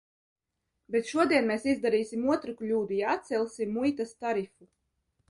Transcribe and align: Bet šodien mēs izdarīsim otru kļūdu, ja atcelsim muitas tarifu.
Bet 0.95 1.11
šodien 1.11 1.45
mēs 1.51 1.67
izdarīsim 1.73 2.23
otru 2.37 2.55
kļūdu, 2.63 2.97
ja 3.01 3.13
atcelsim 3.19 3.77
muitas 3.81 4.15
tarifu. 4.25 4.69